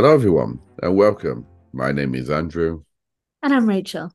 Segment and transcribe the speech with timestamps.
[0.00, 1.46] Hello, everyone, and welcome.
[1.74, 2.84] My name is Andrew.
[3.42, 4.10] And I'm Rachel.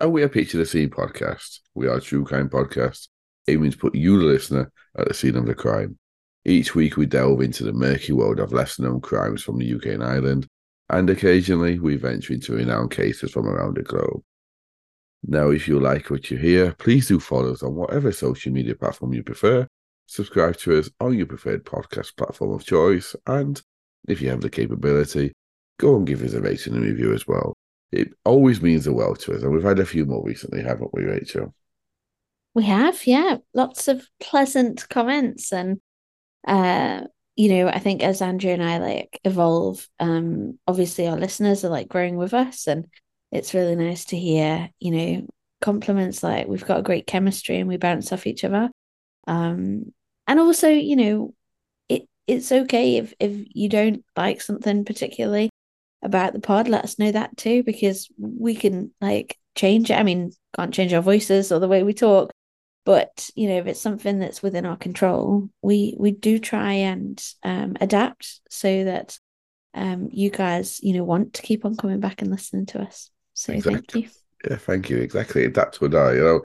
[0.00, 1.58] And we are Picture the Scene podcast.
[1.74, 3.08] We are a true crime podcast
[3.46, 5.98] aiming to put you, the listener, at the scene of the crime.
[6.46, 9.88] Each week, we delve into the murky world of lesser known crimes from the UK
[9.88, 10.48] and Ireland,
[10.88, 14.22] and occasionally, we venture into renowned cases from around the globe.
[15.22, 18.74] Now, if you like what you hear, please do follow us on whatever social media
[18.74, 19.68] platform you prefer.
[20.06, 23.60] Subscribe to us on your preferred podcast platform of choice, and
[24.08, 25.32] if you have the capability,
[25.78, 27.54] go and give us a rating and review as well.
[27.92, 30.92] It always means the world to us, and we've had a few more recently, haven't
[30.92, 31.54] we, Rachel?
[32.54, 35.80] We have, yeah, lots of pleasant comments, and
[36.46, 37.02] uh,
[37.36, 41.70] you know, I think as Andrew and I like evolve, um, obviously our listeners are
[41.70, 42.86] like growing with us, and
[43.32, 45.26] it's really nice to hear, you know,
[45.60, 48.70] compliments like we've got a great chemistry and we bounce off each other.
[49.26, 49.92] Um,
[50.26, 51.34] and also, you know,
[52.26, 55.50] it's okay if if you don't like something particularly
[56.02, 59.98] about the pod, let us know that too, because we can like change it.
[59.98, 62.30] I mean, can't change our voices or the way we talk,
[62.84, 67.22] but you know, if it's something that's within our control, we we do try and
[67.42, 69.18] um, adapt so that
[69.74, 73.10] um, you guys, you know, want to keep on coming back and listening to us.
[73.32, 73.74] So exactly.
[73.74, 74.10] thank you.
[74.50, 74.98] Yeah, thank you.
[74.98, 75.44] Exactly.
[75.44, 76.12] Adapt or die.
[76.14, 76.42] You know,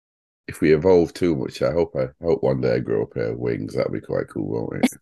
[0.48, 3.32] if we evolve too much, I hope I hope one day I grow up pair
[3.32, 3.76] of wings.
[3.76, 4.94] That'd be quite cool, won't it?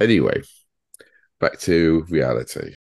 [0.00, 0.42] Anyway,
[1.40, 2.74] back to reality.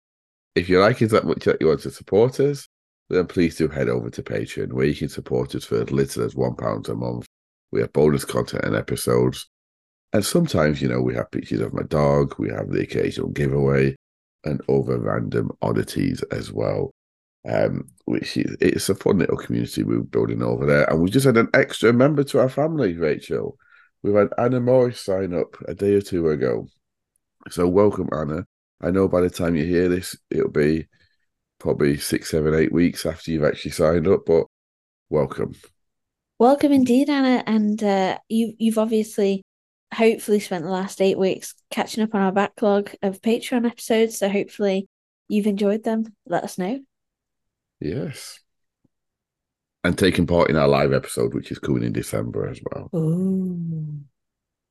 [0.55, 2.67] If you like us that much that you want to support us,
[3.09, 6.23] then please do head over to Patreon, where you can support us for as little
[6.23, 7.25] as £1 a month.
[7.71, 9.47] We have bonus content and episodes.
[10.13, 13.95] And sometimes, you know, we have pictures of my dog, we have the occasional giveaway,
[14.43, 16.91] and other random oddities as well.
[17.47, 20.89] Um, which is it's a fun little community we're building over there.
[20.89, 23.57] And we just had an extra member to our family, Rachel.
[24.03, 26.67] We've had Anna Morris sign up a day or two ago.
[27.49, 28.45] So welcome, Anna.
[28.81, 30.87] I know by the time you hear this, it'll be
[31.59, 34.45] probably six, seven, eight weeks after you've actually signed up, but
[35.09, 35.53] welcome.
[36.39, 37.43] Welcome indeed, Anna.
[37.47, 39.43] And uh, you, you've obviously,
[39.93, 44.17] hopefully, spent the last eight weeks catching up on our backlog of Patreon episodes.
[44.19, 44.87] So hopefully,
[45.27, 46.13] you've enjoyed them.
[46.25, 46.81] Let us know.
[47.79, 48.39] Yes.
[49.83, 52.89] And taking part in our live episode, which is coming in December as well.
[52.93, 54.01] Ooh.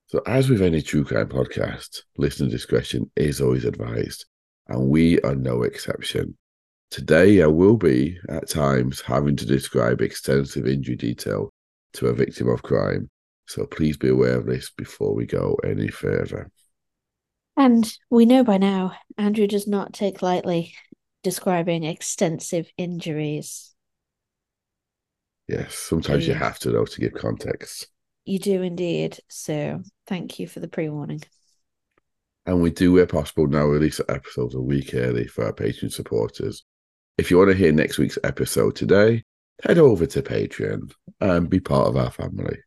[0.09, 4.27] So, as with any true crime podcast, listener discretion is always advised,
[4.69, 6.37] and we are no exception.
[6.93, 11.51] Today, I will be, at times, having to describe extensive injury detail
[11.95, 13.11] to a victim of crime,
[13.47, 16.51] so please be aware of this before we go any further.
[17.57, 20.75] And we know by now, Andrew does not take lightly
[21.25, 23.75] describing extensive injuries.
[25.49, 27.89] Yes, sometimes you have to, though, to give context.
[28.27, 29.19] You do indeed.
[29.29, 31.23] So thank you for the pre warning.
[32.45, 36.65] And we do, where possible, now release episodes a week early for our Patreon supporters.
[37.17, 39.25] If you want to hear next week's episode today,
[39.63, 42.59] head over to Patreon and be part of our family.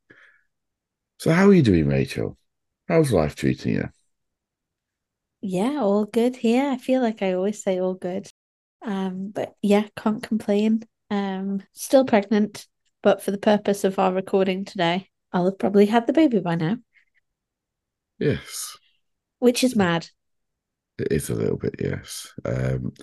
[1.17, 2.37] So, how are you doing, Rachel?
[2.87, 3.89] How's life treating you?
[5.41, 6.69] Yeah, all good here.
[6.69, 8.29] I feel like I always say all good.
[8.81, 10.83] Um, but yeah, can't complain.
[11.09, 12.65] Um, still pregnant,
[13.03, 16.55] but for the purpose of our recording today, I'll have probably had the baby by
[16.55, 16.77] now.
[18.17, 18.77] Yes.
[19.39, 20.07] Which is mad.
[20.97, 22.31] It is a little bit, yes.
[22.43, 22.93] Um,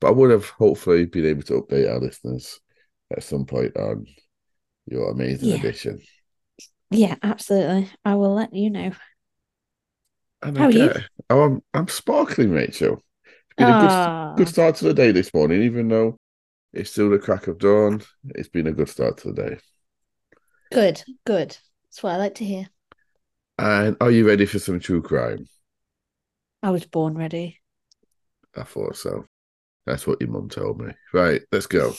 [0.00, 2.60] but I would have hopefully been able to update our listeners
[3.14, 4.06] at some point on
[4.86, 5.56] your amazing yeah.
[5.56, 6.00] addition.
[6.90, 7.90] Yeah, absolutely.
[8.04, 8.90] I will let you know.
[10.42, 10.92] And How are you?
[11.30, 12.94] Oh, I'm, I'm sparkling, Rachel.
[13.24, 16.18] It's been a good, good start to the day this morning, even though
[16.72, 18.02] it's still the crack of dawn.
[18.30, 19.58] It's been a good start to the day.
[20.72, 21.56] Good, good.
[21.94, 22.68] That's what I like to hear.
[23.56, 25.46] And are you ready for some true crime?
[26.60, 27.60] I was born ready.
[28.56, 29.26] I thought so.
[29.86, 30.92] That's what your mum told me.
[31.12, 31.94] Right, let's go.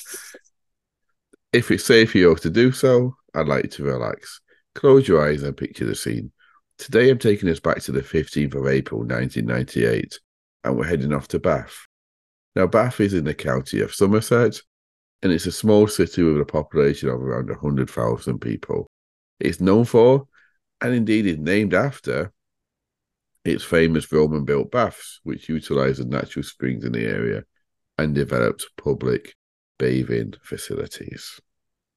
[1.54, 4.42] If it's safe for you to do so, I'd like you to relax.
[4.74, 6.30] Close your eyes and picture the scene.
[6.78, 10.20] Today I'm taking us back to the 15th of April 1998
[10.66, 11.88] and we're heading off to Bath.
[12.54, 14.60] Now, Bath is in the county of Somerset
[15.24, 18.90] and it's a small city with a population of around 100,000 people.
[19.40, 20.28] It's known for,
[20.82, 22.32] and indeed is named after,
[23.44, 27.44] its famous Roman built baths, which utilized the natural springs in the area
[27.98, 29.36] and developed public
[29.78, 31.40] bathing facilities.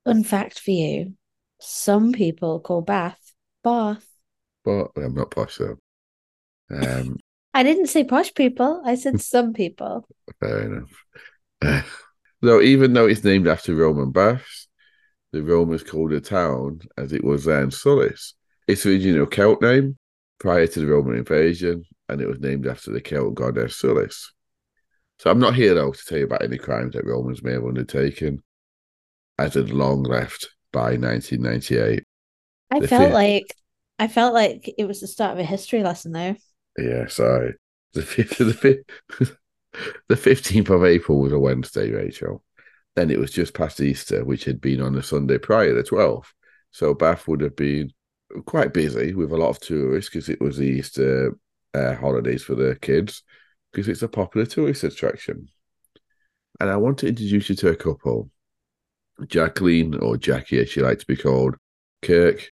[0.05, 1.15] Fun fact for you
[1.61, 4.07] some people call Bath Bath.
[4.65, 5.79] But I'm not posh though.
[6.71, 7.19] Um,
[7.55, 10.07] I didn't say posh people, I said some people.
[10.41, 10.91] Fair enough.
[11.61, 11.83] Uh,
[12.41, 14.68] though, even though it's named after Roman baths,
[15.33, 18.35] the Romans called the town, as it was then, Sulis.
[18.67, 19.99] Its original Celt name
[20.39, 24.29] prior to the Roman invasion, and it was named after the Celtic goddess Sulis.
[25.19, 27.65] So I'm not here though to tell you about any crimes that Romans may have
[27.65, 28.43] undertaken,
[29.39, 32.05] as had long left by 1998.
[32.71, 33.55] I The felt like
[33.99, 36.37] I felt like it was the start of a history lesson though.
[36.79, 37.55] Yeah, sorry.
[37.95, 39.37] The fifth, the fifth,
[40.09, 42.43] the fifteenth of April was a Wednesday, Rachel.
[42.97, 46.33] Then it was just past Easter, which had been on a Sunday prior, the twelfth.
[46.71, 47.93] So Bath would have been
[48.45, 51.37] quite busy with a lot of tourists because it was the Easter
[51.75, 53.23] uh, holidays for the kids
[53.73, 55.49] because it's a popular tourist attraction.
[56.61, 58.31] And I want to introduce you to a couple,
[59.27, 61.57] Jacqueline or Jackie, as she liked to be called,
[62.03, 62.51] Kirk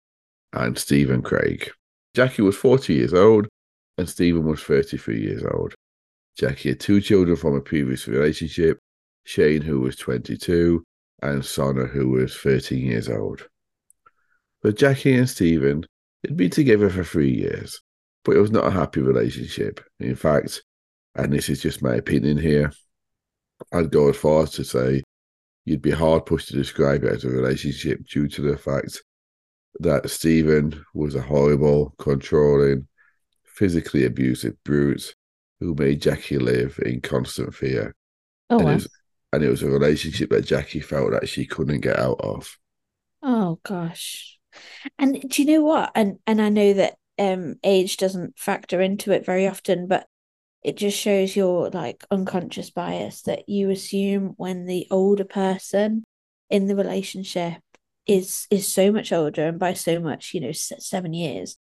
[0.53, 1.69] and Stephen Craig.
[2.13, 3.47] Jackie was 40 years old
[3.97, 5.73] and Stephen was 33 years old.
[6.37, 8.79] Jackie had two children from a previous relationship
[9.27, 10.85] Shane, who was 22,
[11.21, 13.45] and Sonna, who was 13 years old.
[14.61, 15.85] But Jackie and Stephen
[16.25, 17.81] had been together for three years,
[18.23, 19.81] but it was not a happy relationship.
[19.99, 20.63] In fact,
[21.15, 22.71] and this is just my opinion here,
[23.73, 25.03] I'd go as far as to say
[25.65, 29.03] you'd be hard pushed to describe it as a relationship due to the fact
[29.81, 32.87] that Stephen was a horrible, controlling,
[33.43, 35.13] physically abusive brute
[35.59, 37.93] who made Jackie live in constant fear.
[38.49, 38.71] Oh and, wow.
[38.71, 38.87] it was,
[39.37, 42.57] and it was a relationship that Jackie felt that she couldn't get out of.
[43.21, 44.39] Oh gosh.
[44.97, 45.91] And do you know what?
[45.93, 50.07] And and I know that um age doesn't factor into it very often, but
[50.63, 56.03] it just shows your like unconscious bias that you assume when the older person
[56.49, 57.61] in the relationship
[58.07, 61.57] is is so much older and by so much, you know, s- seven years.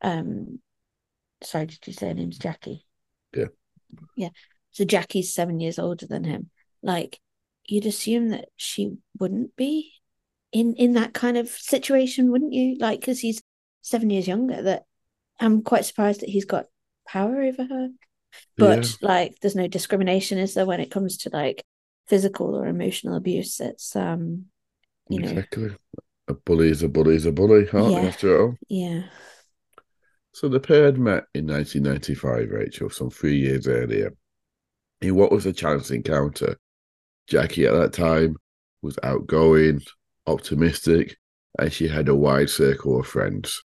[0.00, 0.60] Um
[1.42, 2.84] sorry, did you say her name's Jackie?
[3.32, 3.46] Yeah.
[4.16, 4.30] Yeah.
[4.72, 6.50] So Jackie's seven years older than him.
[6.82, 7.20] Like
[7.66, 9.92] you'd assume that she wouldn't be
[10.52, 12.76] in in that kind of situation, wouldn't you?
[12.78, 13.42] Like, because he's
[13.82, 14.62] seven years younger.
[14.62, 14.84] That
[15.40, 16.66] I'm quite surprised that he's got
[17.08, 17.88] power over her.
[18.58, 19.08] But Yeah.
[19.08, 21.62] like, there's no discrimination, is there, when it comes to like
[22.06, 23.60] physical or emotional abuse?
[23.60, 24.46] It's um,
[25.08, 25.76] you know, Exactly.
[26.28, 28.08] A bully is a bully is a bully, aren't they, Yeah.
[28.08, 28.54] after all?
[28.68, 29.02] yeah.
[30.32, 34.14] So the pair had met in 1995, Rachel, some three years earlier.
[35.02, 36.56] In what was a chance encounter,
[37.32, 38.36] Jackie at that time
[38.82, 39.80] was outgoing,
[40.26, 41.16] optimistic,
[41.58, 43.64] and she had a wide circle of friends.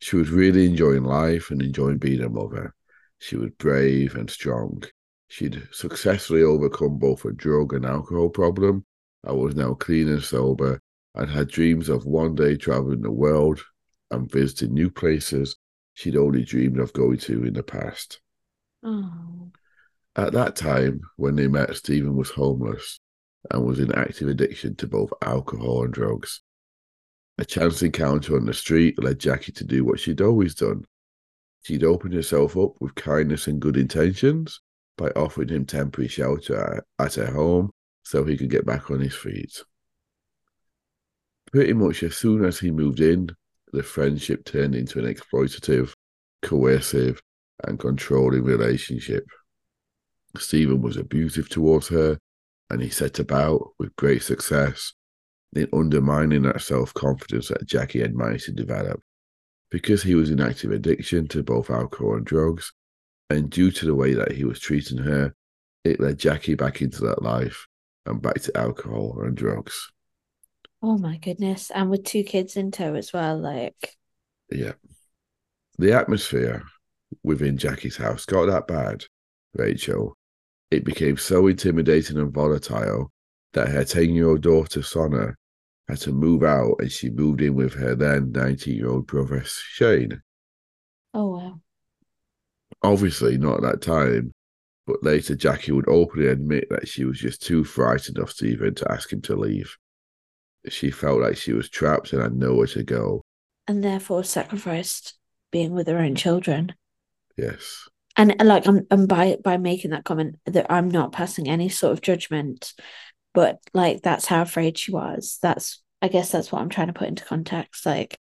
[0.00, 2.74] She was really enjoying life and enjoying being a mother.
[3.20, 4.82] She was brave and strong.
[5.28, 8.84] She'd successfully overcome both a drug and alcohol problem
[9.22, 10.80] and was now clean and sober
[11.14, 13.64] and had dreams of one day traveling the world
[14.10, 15.54] and visiting new places
[15.92, 18.20] she'd only dreamed of going to in the past.
[18.82, 19.52] Oh,
[20.16, 22.98] At that time, when they met, Stephen was homeless
[23.50, 26.40] and was in active addiction to both alcohol and drugs.
[27.38, 30.84] A chance encounter on the street led Jackie to do what she'd always done.
[31.62, 34.60] She'd opened herself up with kindness and good intentions
[34.96, 37.70] by offering him temporary shelter at, her home
[38.04, 39.64] so he could get back on his feet.
[41.50, 43.30] Pretty much as soon as he moved in,
[43.72, 45.92] the friendship turned into an exploitative,
[46.42, 47.20] coercive,
[47.64, 49.24] and controlling relationship.
[50.36, 52.18] Stephen was abusive towards her,
[52.70, 54.92] and he set about, with great success,
[55.54, 59.00] in undermining that self confidence that Jackie had managed to develop.
[59.70, 62.72] Because he was in active addiction to both alcohol and drugs,
[63.30, 65.34] and due to the way that he was treating her,
[65.84, 67.66] it led Jackie back into that life
[68.06, 69.90] and back to alcohol and drugs.
[70.82, 71.70] oh my goodness!
[71.70, 73.38] And with two kids in tow as well.
[73.38, 73.96] Like,
[74.50, 74.72] Yeah.
[75.78, 76.62] The atmosphere
[77.24, 79.04] within Jackie's house got that bad,
[79.54, 80.16] Rachel.
[80.70, 83.10] It became so intimidating and volatile
[83.52, 85.34] that her 10 year old daughter, Sonna,
[85.88, 89.42] had to move out and she moved in with her then 19 year old brother,
[89.44, 90.22] Shane.
[91.12, 91.60] oh wow.
[92.82, 94.32] Obviously, not at that time,
[94.86, 98.92] but later Jackie would openly admit that she was just too frightened of Stephen to
[98.92, 99.76] ask him to leave.
[100.68, 103.22] She felt like she was trapped and had nowhere to go.
[103.66, 105.14] And therefore sacrificed
[105.50, 106.74] being with her own children.
[107.36, 107.88] Yes.
[108.16, 111.92] And uh, like I'm by by making that comment that I'm not passing any sort
[111.92, 112.72] of judgment,
[113.32, 115.38] but like that's how afraid she was.
[115.42, 117.86] That's I guess that's what I'm trying to put into context.
[117.86, 118.16] Like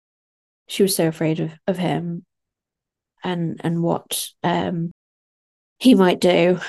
[0.69, 2.25] she was so afraid of of him
[3.25, 4.93] and and what um
[5.79, 6.61] he might do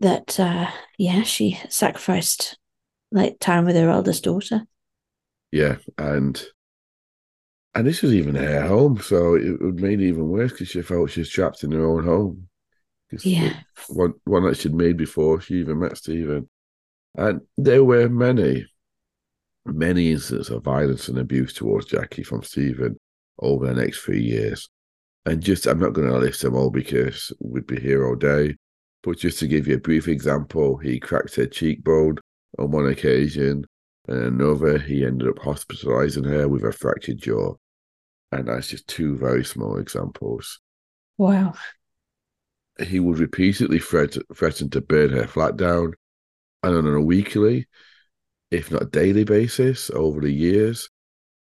[0.00, 2.58] that uh yeah, she sacrificed
[3.10, 4.62] like time with her eldest daughter.
[5.50, 6.40] Yeah, and
[7.74, 10.82] and this was even her home, so it would made it even worse because she
[10.82, 12.48] felt she was trapped in her own home.
[13.22, 13.54] Yeah.
[13.88, 16.48] one one that she'd made before she even met Stephen,
[17.16, 18.66] and there were many,
[19.64, 22.96] many instances of violence and abuse towards Jackie from Stephen
[23.40, 24.68] over the next three years.
[25.26, 28.56] And just, I'm not going to list them all because we'd be here all day.
[29.02, 32.16] But just to give you a brief example, he cracked her cheekbone
[32.58, 33.64] on one occasion,
[34.08, 37.54] and another, he ended up hospitalizing her with a fractured jaw.
[38.32, 40.60] And that's just two very small examples.
[41.18, 41.54] Wow.
[42.82, 45.94] He would repeatedly threat- threaten to burn her flat down,
[46.62, 47.66] and on a weekly,
[48.50, 50.88] if not daily basis, over the years,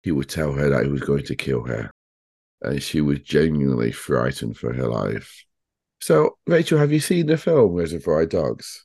[0.03, 1.91] he would tell her that he was going to kill her.
[2.63, 5.45] And she was genuinely frightened for her life.
[6.01, 8.85] So, Rachel, have you seen the film Reservoir Dogs?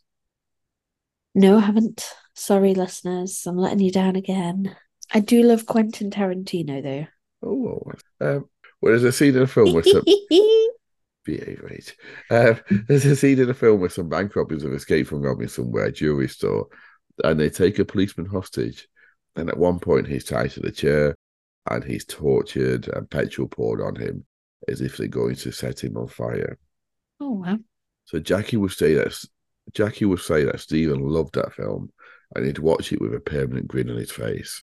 [1.36, 2.08] No, I haven't.
[2.36, 3.44] Sorry, listeners.
[3.48, 4.76] I'm letting you down again.
[5.12, 7.08] I do love Quentin Tarantino, though.
[7.48, 8.50] Oh, um,
[8.82, 10.04] well, there's a scene in the film where some
[11.24, 11.96] behave right.
[12.30, 15.48] Um, there's a scene in a film where some bank robbers have escaped from robbing
[15.48, 16.68] somewhere, jewelry store,
[17.24, 18.88] and they take a policeman hostage.
[19.36, 21.16] And at one point, he's tied to the chair,
[21.70, 24.26] and he's tortured, and petrol poured on him
[24.68, 26.58] as if they're going to set him on fire.
[27.20, 27.58] oh, wow.
[28.06, 29.18] So Jackie would say that
[29.74, 31.92] Jackie would say that Stephen loved that film,
[32.36, 34.62] and he'd watch it with a permanent grin on his face.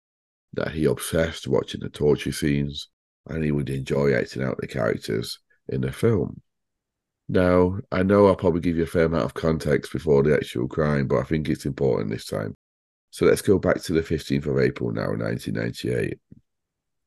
[0.53, 2.89] That he obsessed watching the torture scenes,
[3.27, 6.41] and he would enjoy acting out the characters in the film.
[7.31, 10.67] Now, I know I'll probably give you a fair amount of context before the actual
[10.67, 12.57] crime, but I think it's important this time.
[13.11, 16.17] So let's go back to the 15th of April now, 1998,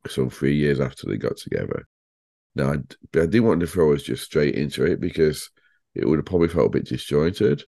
[0.07, 1.89] some three years after they got together.
[2.55, 2.75] Now, I,
[3.19, 5.51] I didn't want to throw us just straight into it because
[5.97, 7.65] it would have probably felt a bit disjointed.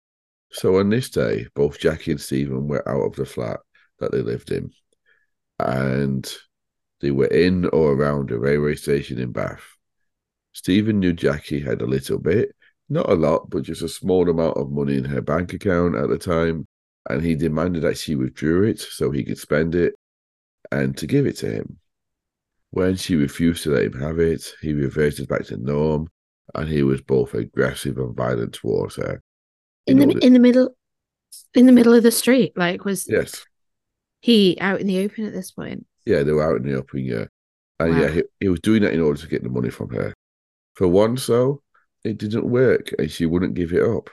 [0.50, 3.61] So on this day, both Jackie and Stephen were out of the flat
[3.99, 4.71] that they lived in,
[5.59, 6.26] and
[7.00, 9.77] they were in or around a railway station in Bath.
[10.59, 12.50] Stephen knew Jackie had a little bit,
[12.88, 16.09] not a lot, but just a small amount of money in her bank account at
[16.09, 16.67] the time,
[17.09, 19.95] and he demanded that she withdrew it so he could spend it
[20.73, 21.79] and to give it to him.
[22.71, 26.09] When she refused to let him have it, he reverted back to norm,
[26.57, 29.23] and he was both aggressive and violent towards her.
[29.87, 30.77] In the order- in the middle,
[31.55, 33.47] in the middle of the street, like was yes,
[34.23, 35.87] he out in the open at this point?
[36.05, 37.27] yeah, they were out in the open, yeah,
[37.79, 38.00] and Wow.
[38.00, 40.12] yeah, he, he was doing that in order to get the money from her.
[40.78, 41.64] For one though,
[42.04, 44.11] it didn't work, and she wouldn't give it up,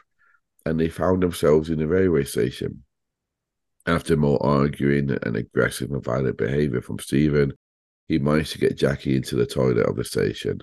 [0.66, 2.84] and they found themselves in the railway station.
[3.86, 7.54] After more arguing and aggressive and violent behaviour from Stephen,
[8.08, 10.62] he managed to get Jackie into the toilet of the station,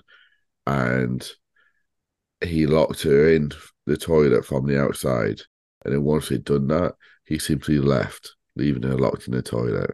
[0.67, 1.25] and
[2.43, 3.53] he locked her in
[3.85, 5.39] the toilet from the outside.
[5.85, 6.95] And then once he'd done that,
[7.25, 9.91] he simply left, leaving her locked in the toilet.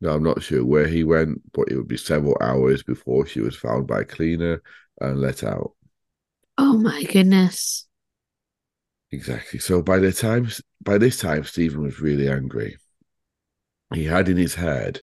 [0.00, 3.40] Now, I'm not sure where he went, but it would be several hours before she
[3.40, 4.62] was found by a cleaner
[5.00, 5.72] and let out.
[6.58, 7.86] Oh my goodness.
[9.10, 9.58] Exactly.
[9.58, 10.48] So by the time,
[10.82, 12.76] by this time, Stephen was really angry.
[13.94, 15.00] He had in his head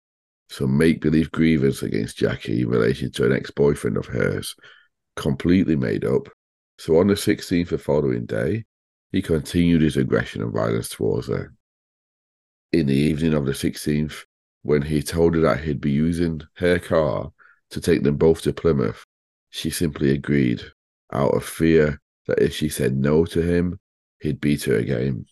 [0.51, 4.55] some make-believe grievance against Jackie in relation to an ex-boyfriend of hers,
[5.17, 6.29] completely made up.
[6.79, 8.65] So on the 16th of following day,
[9.12, 11.55] he continued his aggression and violence towards her.
[12.73, 14.25] In the evening of the 16th,
[14.62, 17.31] when he told her that he'd be using her car
[17.71, 19.05] to take them both to Plymouth,
[19.52, 20.62] she simply agreed
[21.12, 23.80] out of fear that if she said no to him,
[24.21, 25.26] he'd beat her again.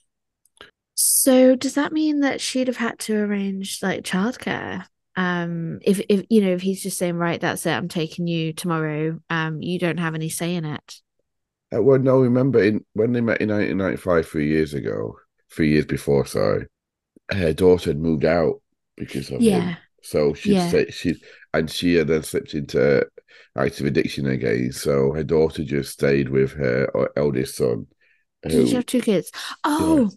[0.95, 4.87] So does that mean that she'd have had to arrange like childcare?
[5.17, 8.53] Um, if if you know if he's just saying right, that's it, I'm taking you
[8.53, 9.21] tomorrow.
[9.31, 11.01] Um, you don't have any say in it.
[11.75, 15.17] Uh, well, no, remember in, when they met in 1995, three years ago,
[15.53, 16.67] three years before, sorry,
[17.33, 18.63] her daughter had moved out
[18.97, 19.47] because of Yeah.
[19.47, 19.79] him.
[20.03, 20.57] So she Yeah.
[20.57, 21.17] said she
[21.55, 23.07] and she had then slipped into
[23.57, 24.73] active addiction again.
[24.73, 27.87] So her daughter just stayed with her uh, eldest son.
[28.43, 29.31] Did she who- have two kids?
[29.65, 30.11] Oh,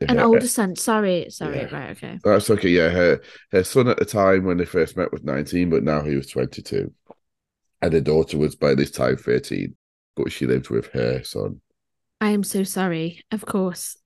[0.00, 0.76] an her- older son.
[0.76, 1.58] Sorry, sorry.
[1.58, 1.74] Yeah.
[1.74, 2.18] Right, okay.
[2.24, 2.68] That's okay.
[2.70, 3.20] Yeah, her
[3.52, 6.26] her son at the time when they first met was 19, but now he was
[6.26, 6.92] 22,
[7.80, 9.76] and her daughter was by this time 13,
[10.16, 11.60] but she lived with her son.
[12.20, 13.24] I am so sorry.
[13.30, 13.96] Of course.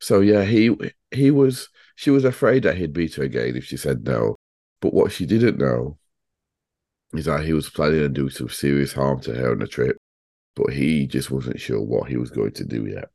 [0.00, 0.74] So yeah, he
[1.10, 4.36] he was she was afraid that he'd beat her again if she said no.
[4.80, 5.98] But what she didn't know
[7.14, 9.96] is that he was planning to do some serious harm to her on the trip,
[10.56, 13.08] but he just wasn't sure what he was going to do yet.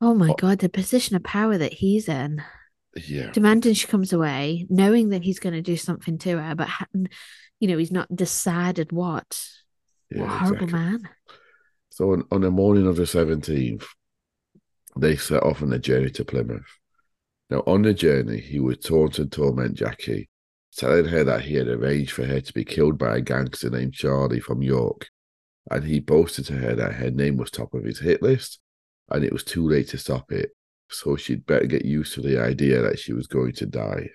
[0.00, 0.34] Oh my Oh.
[0.34, 2.42] God, the position of power that he's in,
[2.96, 3.30] Yeah.
[3.32, 6.68] demanding she comes away, knowing that he's going to do something to her, but
[7.60, 9.44] you know, he's not decided what.
[10.10, 10.78] yeah what a horrible exactly.
[10.78, 11.08] man.
[11.90, 13.84] So on, on the morning of the 17th,
[14.96, 16.78] they set off on a journey to Plymouth.
[17.50, 20.28] Now, on the journey, he would taunt and torment Jackie,
[20.76, 23.94] telling her that he had arranged for her to be killed by a gangster named
[23.94, 25.08] Charlie from York.
[25.70, 28.60] And he boasted to her that her name was top of his hit list
[29.10, 30.50] and it was too late to stop it.
[30.90, 34.10] So she'd better get used to the idea that she was going to die.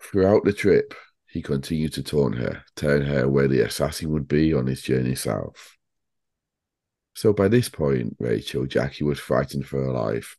[0.00, 0.94] Throughout the trip,
[1.26, 5.14] he continued to taunt her, telling her where the assassin would be on his journey
[5.14, 5.76] south.
[7.14, 10.36] So by this point, Rachel, Jackie was frightened for her life.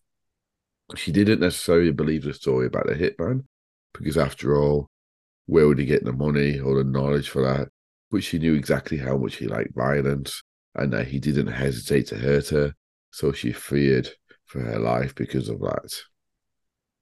[0.95, 3.43] She didn't necessarily believe the story about the hitman,
[3.93, 4.87] because after all,
[5.49, 7.69] where would he get the money or the knowledge for that?
[8.11, 10.43] But she knew exactly how much he liked violence
[10.75, 12.75] and that he didn't hesitate to hurt her.
[13.11, 14.09] So she feared
[14.45, 15.93] for her life because of that.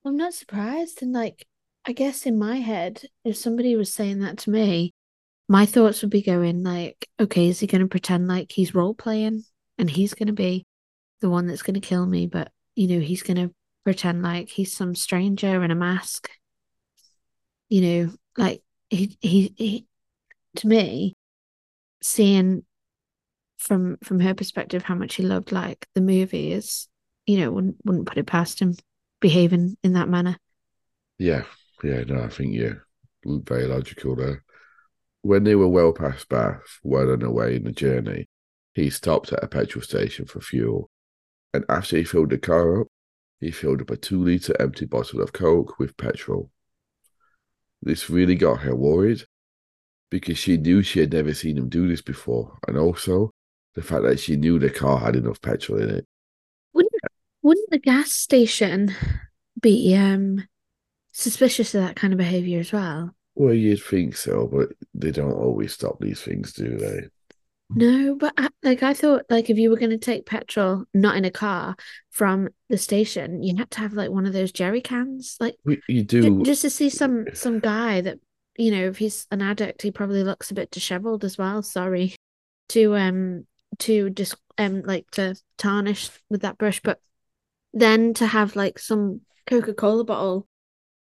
[0.05, 1.01] I'm not surprised.
[1.01, 1.45] And like,
[1.85, 4.93] I guess in my head, if somebody was saying that to me,
[5.49, 8.93] my thoughts would be going like, okay, is he going to pretend like he's role
[8.93, 9.43] playing
[9.77, 10.65] and he's going to be
[11.19, 12.27] the one that's going to kill me?
[12.27, 16.29] But, you know, he's going to pretend like he's some stranger in a mask.
[17.69, 19.85] You know, like he, he, he
[20.57, 21.15] to me,
[22.01, 22.63] seeing
[23.57, 26.87] from from her perspective how much he loved like the movie is,
[27.25, 28.75] you know, wouldn't wouldn't put it past him
[29.19, 30.37] behaving in that manner.
[31.17, 31.43] Yeah,
[31.83, 32.85] yeah, no, I think you're
[33.25, 34.43] very logical there.
[35.21, 38.27] When they were well past Bath, well on their way in the journey,
[38.75, 40.89] he stopped at a petrol station for fuel.
[41.53, 42.87] And after he filled the car up,
[43.39, 46.51] he filled up a two litre empty bottle of Coke with petrol.
[47.81, 49.23] This really got her worried
[50.09, 52.57] because she knew she had never seen him do this before.
[52.67, 53.31] And also
[53.75, 56.05] the fact that she knew the car had enough petrol in it.
[56.73, 56.93] Wouldn't
[57.41, 58.93] wouldn't the gas station
[59.61, 60.47] be um
[61.11, 63.15] suspicious of that kind of behavior as well?
[63.35, 67.07] Well, you'd think so, but they don't always stop these things, do they?
[67.69, 71.17] No, but I, like I thought, like if you were going to take petrol, not
[71.17, 71.75] in a car,
[72.11, 75.55] from the station, you had to have like one of those jerry cans, like
[75.87, 78.19] you do just to see some some guy that
[78.57, 81.61] you know, if he's an addict, he probably looks a bit disheveled as well.
[81.61, 82.15] Sorry
[82.69, 83.45] to um
[83.79, 86.99] to just um like to tarnish with that brush, but
[87.73, 90.47] then to have like some Coca Cola bottle,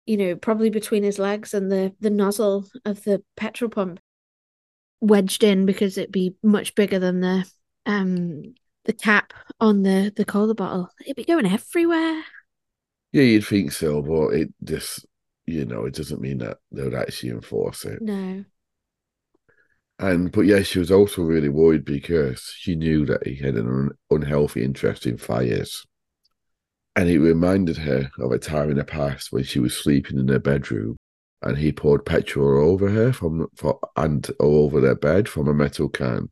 [0.06, 4.00] you know, probably between his legs and the the nozzle of the petrol pump
[5.00, 7.50] wedged in because it'd be much bigger than the
[7.84, 8.54] um
[8.84, 10.90] the cap on the the cola bottle.
[11.00, 12.22] It'd be going everywhere.
[13.12, 15.06] Yeah, you'd think so, but it just
[15.46, 18.02] you know, it doesn't mean that they would actually enforce it.
[18.02, 18.44] No.
[19.98, 23.66] And but yeah, she was also really worried because she knew that he had an
[23.66, 25.86] un- unhealthy interest in fires.
[26.96, 30.28] And it reminded her of a time in the past when she was sleeping in
[30.28, 30.96] her bedroom
[31.46, 35.88] and he poured petrol over her from for, and over their bed from a metal
[35.88, 36.30] can.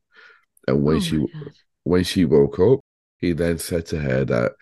[0.67, 1.53] And when Oh she God.
[1.83, 2.81] when she woke up,
[3.19, 4.53] he then said to her that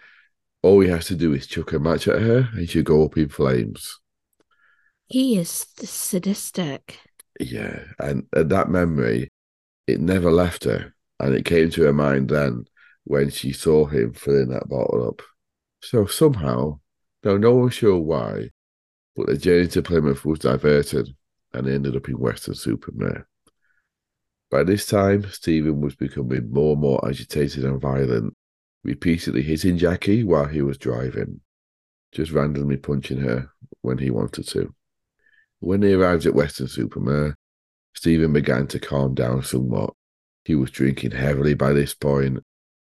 [0.63, 3.17] all he has to do is chuck a match at her and she'll go up
[3.17, 3.99] in flames.
[5.07, 6.99] He is sadistic.
[7.39, 9.29] Yeah, and, and that memory,
[9.87, 12.65] it never left her, and it came to her mind then
[13.05, 15.21] when she saw him filling that bottle up.
[15.83, 16.79] So somehow,
[17.23, 18.49] though no one sure why,
[19.15, 21.15] but the journey to Plymouth was diverted,
[21.54, 23.28] and ended up in Weston-super-Mare.
[24.49, 28.34] By this time, Stephen was becoming more and more agitated and violent,
[28.84, 31.41] repeatedly hitting Jackie while he was driving,
[32.12, 33.49] just randomly punching her
[33.82, 34.73] when he wanted to.
[35.60, 37.36] When they arrived at Weston-super-Mare,
[37.95, 39.93] Stephen began to calm down somewhat.
[40.45, 42.39] He was drinking heavily by this point,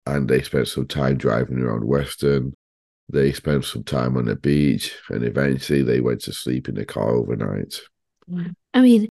[0.06, 2.54] and they spent some time driving around Weston.
[3.12, 6.86] They spent some time on the beach, and eventually they went to sleep in the
[6.86, 7.80] car overnight.
[8.74, 9.10] I mean,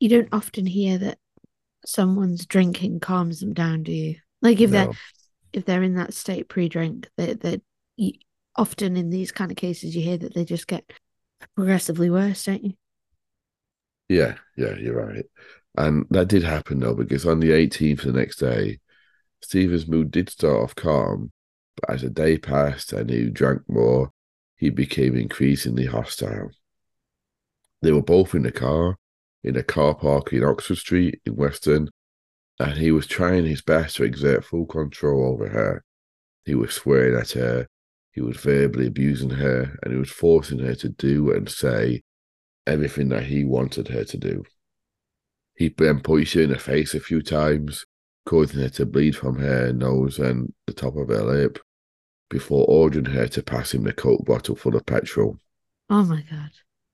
[0.00, 1.18] you don't often hear that
[1.86, 4.16] someone's drinking calms them down, do you?
[4.42, 4.90] Like if they're
[5.52, 7.60] if they're in that state pre-drink, they
[7.96, 8.12] you,
[8.54, 10.92] often in these kind of cases you hear that they just get
[11.54, 12.74] progressively worse, don't you?
[14.08, 15.24] Yeah, yeah, you're right.
[15.76, 18.80] And that did happen though, because on the 18th, the next day,
[19.42, 21.30] Stephen's mood did start off calm,
[21.80, 24.10] but as the day passed and he drank more,
[24.56, 26.50] he became increasingly hostile.
[27.82, 28.96] They were both in the car,
[29.44, 31.90] in a car park in Oxford Street in Weston,
[32.58, 35.84] and he was trying his best to exert full control over her.
[36.44, 37.68] He was swearing at her,
[38.10, 42.02] he was verbally abusing her, and he was forcing her to do and say
[42.66, 44.44] everything that he wanted her to do.
[45.54, 47.84] He then punched her in the face a few times,
[48.26, 51.58] causing her to bleed from her nose and the top of her lip,
[52.28, 55.38] before ordering her to pass him the Coke bottle full of petrol.
[55.88, 56.50] Oh my god.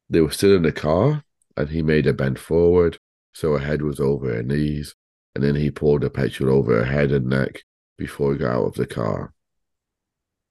[0.09, 1.25] They were still in the car,
[1.57, 2.99] and he made her bend forward
[3.33, 4.95] so her head was over her knees,
[5.35, 7.65] and then he poured the petrol over her head and neck
[7.99, 9.33] before he got out of the car.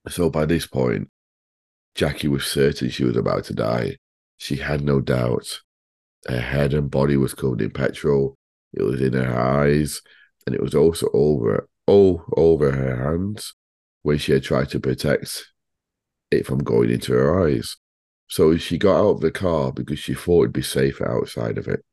[0.10, 1.10] So by this point,
[1.96, 3.98] Jackie was certain she was about to die.
[4.38, 5.62] She had no doubt.
[6.28, 8.36] Her head and body was covered in petrol.
[8.74, 10.02] It was in her eyes,
[10.46, 13.54] and it was also over all over her hands
[14.04, 15.46] when she had tried to protect
[16.30, 17.78] it from going into her eyes.
[18.28, 21.68] So she got out of the car because she thought it'd be safer outside of
[21.68, 21.84] it.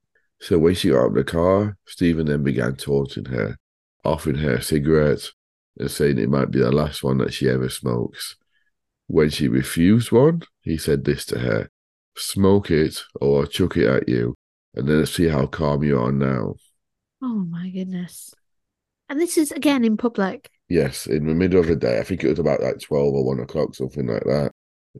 [0.40, 3.56] So when she got out of the car, Stephen then began taunting her,
[4.04, 5.30] offering her a cigarette
[5.78, 8.36] and saying it might be the last one that she ever smokes.
[9.06, 11.68] When she refused one, he said this to her
[12.16, 14.34] Smoke it or I'll chuck it at you,
[14.74, 16.54] and then see how calm you are now.
[17.22, 18.34] Oh my goodness.
[19.08, 20.50] And this is again in public.
[20.70, 21.98] Yes, in the middle of the day.
[21.98, 24.52] I think it was about like 12 or 1 o'clock, something like that.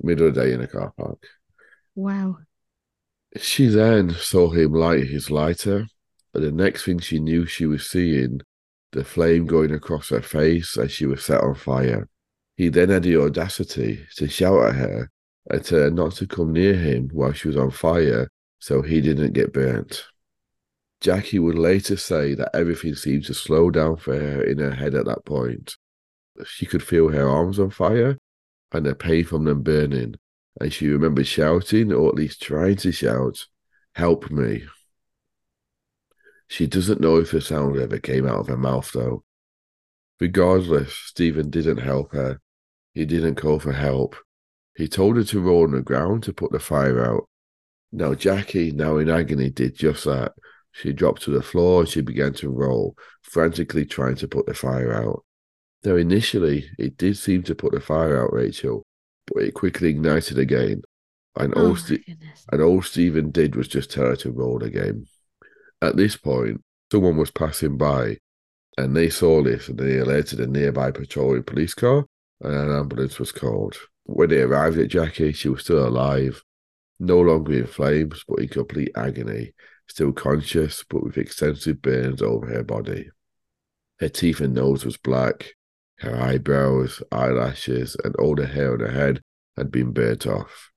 [0.03, 1.25] Middle of the day in a car park.
[1.95, 2.39] Wow.
[3.37, 5.87] She then saw him light his lighter,
[6.33, 8.41] but the next thing she knew, she was seeing
[8.91, 12.09] the flame going across her face as she was set on fire.
[12.57, 15.11] He then had the audacity to shout at her
[15.49, 18.29] and tell her not to come near him while she was on fire
[18.59, 20.05] so he didn't get burnt.
[21.01, 24.95] Jackie would later say that everything seemed to slow down for her in her head
[24.95, 25.77] at that point.
[26.45, 28.19] She could feel her arms on fire
[28.73, 30.17] and the pain from them burning,
[30.61, 33.47] and she remembered shouting, or at least trying to shout,
[33.95, 34.65] Help me.
[36.47, 39.25] She doesn't know if the sound ever came out of her mouth, though.
[40.21, 42.41] Regardless, Stephen didn't help her.
[42.93, 44.17] He didn't call for help.
[44.77, 47.29] He told her to roll on the ground to put the fire out.
[47.93, 50.33] Now, Jackie, now in agony, did just that.
[50.73, 54.55] She dropped to the floor and she began to roll, frantically trying to put the
[54.55, 55.25] fire out.
[55.83, 58.85] Though initially, it did seem to put the fire out, Rachel,
[59.27, 60.83] but it quickly ignited again.
[61.37, 62.09] And, Oh all, Ste-
[62.53, 65.07] and all Stephen did was just tell her to roll again.
[65.81, 68.19] At this point, someone was passing by
[68.77, 72.05] and they saw this and they alerted a nearby patrolling police car
[72.41, 73.77] and an ambulance was called.
[74.05, 76.43] When they arrived at Jackie, she was still alive,
[76.99, 79.53] no longer in flames, but in complete agony,
[79.91, 83.11] still conscious, but with extensive burns over her body.
[83.99, 85.55] Her teeth and nose was black,
[85.99, 89.21] her eyebrows, eyelashes, and all the hair on her head
[89.57, 90.71] had been burnt off.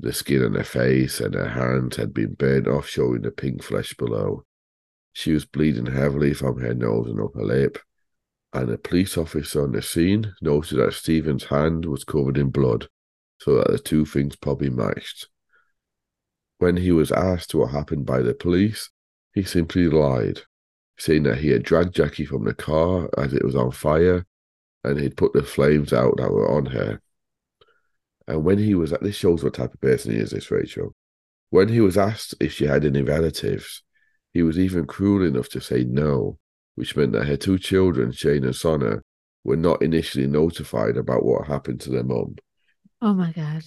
[0.00, 3.62] The skin on her face and her hands had been burnt off, showing the pink
[3.62, 4.44] flesh below.
[5.12, 7.78] She was bleeding heavily from her nose and upper lip,
[8.52, 12.88] and a police officer on the scene noted that Stephen's hand was covered in blood,
[13.40, 15.28] so that the two things probably matched.
[16.58, 18.90] When he was asked what happened by the police,
[19.34, 20.40] he simply lied,
[20.96, 24.24] saying that he had dragged Jackie from the car as it was on fire
[24.86, 27.00] and he'd put the flames out that were on her.
[28.28, 30.94] And when he was this shows what type of person he is, this Rachel.
[31.50, 33.82] When he was asked if she had any relatives,
[34.32, 36.38] he was even cruel enough to say no,
[36.76, 39.00] which meant that her two children, Shane and Sonna,
[39.44, 42.36] were not initially notified about what happened to their mum.
[43.02, 43.62] Oh my god.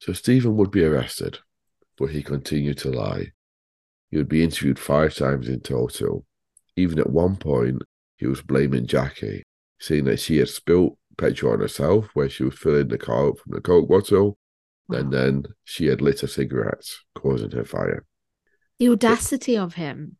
[0.00, 1.38] So Stephen would be arrested,
[1.98, 3.32] but he continued to lie.
[4.10, 6.24] He would be interviewed five times in total.
[6.76, 7.82] Even at one point,
[8.16, 9.42] he was blaming Jackie,
[9.80, 13.38] saying that she had spilt petrol on herself where she was filling the car up
[13.38, 14.38] from the Coke bottle,
[14.88, 18.04] and then she had lit a cigarette, causing her fire.
[18.78, 20.16] The audacity of him.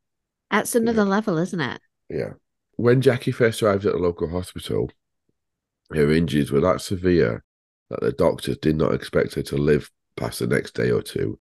[0.51, 1.81] That's another level, isn't it?
[2.11, 2.33] Yeah.
[2.77, 4.91] When Jackie first arrived at the local hospital,
[5.91, 7.45] her injuries were that severe
[7.91, 11.39] that the doctors did not expect her to live past the next day or two.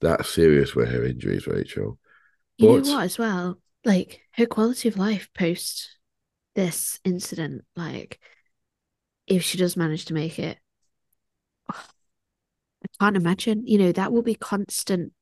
[0.00, 1.98] That serious were her injuries, Rachel.
[2.58, 3.58] You know what, as well?
[3.84, 5.96] Like her quality of life post
[6.54, 8.18] this incident, like
[9.26, 10.58] if she does manage to make it,
[11.72, 11.86] oh,
[12.84, 13.66] I can't imagine.
[13.66, 15.12] You know, that will be constant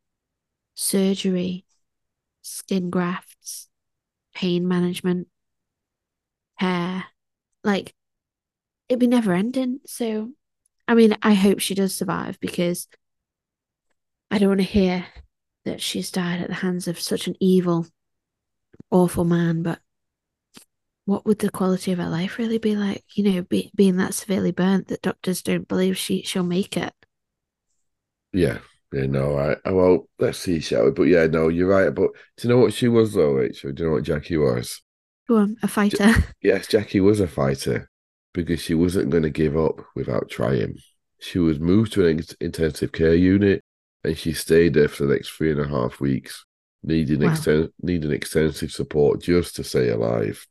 [0.74, 1.64] surgery,
[2.42, 3.68] skin grafts,
[4.34, 5.28] pain management,
[6.54, 7.06] hair.
[7.64, 7.94] Like
[8.88, 9.80] it'd be never ending.
[9.86, 10.30] So,
[10.86, 12.88] I mean, I hope she does survive because
[14.30, 15.06] I don't want to hear
[15.64, 17.86] that she's died at the hands of such an evil,
[18.90, 19.62] awful man.
[19.62, 19.80] But
[21.04, 23.04] what would the quality of her life really be like?
[23.14, 26.92] You know, be, being that severely burnt that doctors don't believe she she'll make it.
[28.32, 28.58] Yeah.
[28.92, 30.90] Yeah, no, I, well, let's see, shall we?
[30.92, 31.94] But yeah, no, you're right.
[31.94, 33.72] But do you know what she was though, Rachel?
[33.72, 34.80] Do you know what Jackie was?
[35.28, 36.10] Go on, a fighter.
[36.42, 37.90] Yes, Jackie was a fighter
[38.32, 40.78] because she wasn't going to give up without trying.
[41.20, 43.62] She was moved to an ex- intensive care unit
[44.04, 46.44] and she stayed there for the next three and a half weeks,
[46.82, 47.30] needing, Wow.
[47.34, 50.46] exten- needing extensive support just to stay alive.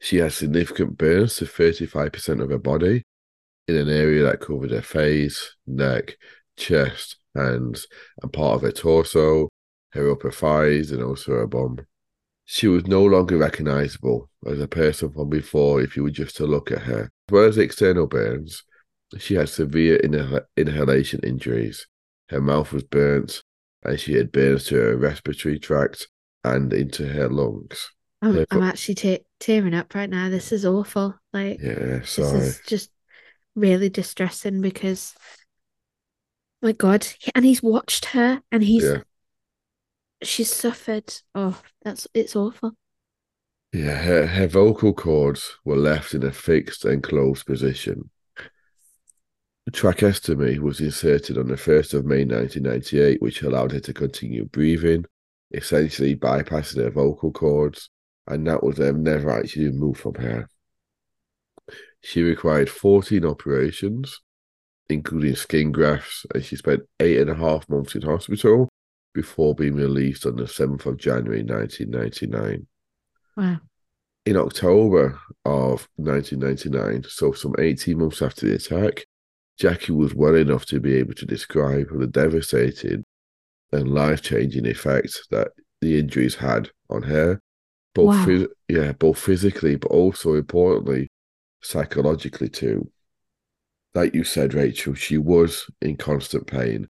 [0.00, 3.02] She had significant burns to 35% of her body
[3.66, 6.16] in an area that covered her face, neck,
[6.56, 7.86] chest, hands,
[8.22, 9.48] and part of her torso,
[9.92, 11.78] her upper thighs, and also her bum.
[12.44, 16.46] She was no longer recognizable as a person from before if you were just to
[16.46, 17.02] look at her.
[17.28, 18.62] As well as external burns,
[19.18, 21.86] she had severe inhal- inhalation injuries.
[22.28, 23.42] Her mouth was burnt,
[23.84, 26.08] and she had burns to her respiratory tract
[26.44, 27.90] and into her lungs.
[28.22, 30.28] I'm, Yeah, I'm actually te tearing up right now.
[30.28, 31.14] This is awful.
[31.32, 32.40] Like Yeah, this sorry.
[32.40, 32.90] is just
[33.54, 35.14] really distressing because
[36.62, 37.06] My God.
[37.34, 39.02] And he's watched her and he's Yeah.
[40.22, 41.14] she's suffered.
[41.34, 42.76] Oh, that's it's awful.
[43.72, 48.10] Yeah, her, her vocal cords were left in a fixed and closed position.
[49.70, 55.04] Tracheostomy was inserted on the 1st of May 1998, which allowed her to continue breathing,
[55.52, 57.90] essentially bypassing her vocal cords,
[58.28, 60.48] and that was them never actually removed from her.
[62.02, 64.20] She required 14 operations,
[64.88, 68.68] including skin grafts, and she spent eight and a half months in hospital
[69.12, 72.66] before being released on the 7th of January 1999.
[73.36, 73.58] Wow.
[74.26, 79.04] In October of 1999, so some 18 months after the attack,
[79.56, 83.04] Jackie was well enough to be able to describe the devastating
[83.72, 85.48] and life changing effects that
[85.80, 87.40] the injuries had on her,
[87.94, 88.26] both Wow.
[88.26, 91.08] phys- yeah, both physically, but also importantly,
[91.62, 92.90] psychologically too.
[93.94, 96.88] Like you said, Rachel, she was in constant pain.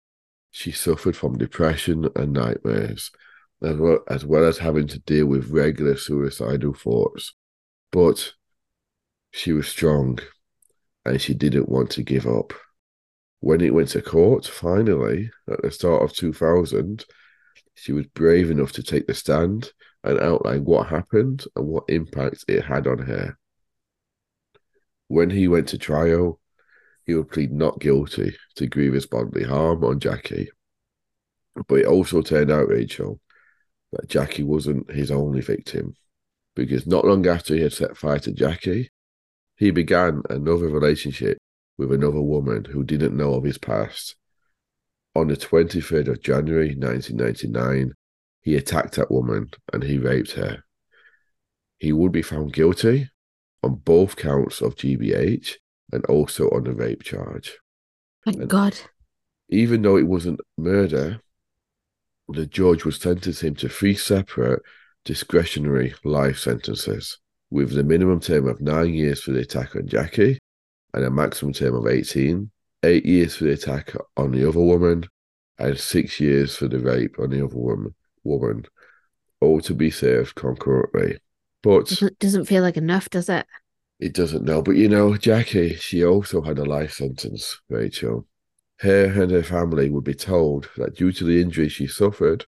[0.50, 3.11] She suffered from depression and nightmares,
[3.62, 7.35] as well as, well as having to deal with regular suicidal thoughts.
[7.92, 8.33] But
[9.33, 10.18] she was strong
[11.04, 12.52] and she didn't want to give up.
[13.40, 17.04] When it went to court, finally, at the start of 2000,
[17.74, 22.44] she was brave enough to take the stand and outline what happened and what impact
[22.48, 23.36] it had on her.
[25.08, 26.40] When he went to trial,
[27.04, 30.50] he would plead not guilty to grievous bodily harm on Jackie.
[31.68, 33.20] But it also turned out, Rachel,
[33.92, 35.94] that Jackie wasn't his only victim,
[36.56, 38.90] because not long after he had set fire to Jackie,
[39.56, 41.38] he began another relationship
[41.78, 44.16] with another woman who didn't know of his past.
[45.14, 47.92] On the 23rd of January 1999,
[48.42, 50.64] he attacked that woman and he raped her.
[51.78, 53.08] He would be found guilty
[53.62, 55.54] on both counts of GBH
[55.92, 57.58] and also on the rape charge.
[58.24, 58.76] Thank And- God.
[59.50, 61.20] Even though it wasn't murder,
[62.28, 64.62] the judge would sentence him to three separate
[65.04, 67.18] discretionary life sentences,
[67.50, 70.38] with the minimum term of nine years for the attack on Jackie
[70.92, 72.50] and a maximum term of 18,
[72.85, 75.04] eight years for the attack on the other woman,
[75.59, 78.64] and six years for the rape on the other woman, woman
[79.40, 81.18] all to be served concurrently.
[81.62, 83.46] But Doesn't, doesn't feel like enough, does it?
[84.00, 84.62] it doesn't know.
[84.62, 88.26] But you know, Jackie, she also had a life sentence, Rachel.
[88.80, 92.44] Her and her family would be told that due to the injury she suffered,